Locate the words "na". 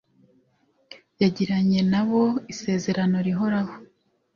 1.91-2.01